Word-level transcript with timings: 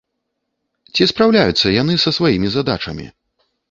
Ці 0.95 1.03
спраўляюцца 1.13 1.77
яны 1.81 2.01
са 2.07 2.17
сваімі 2.19 2.47
задачамі? 2.59 3.05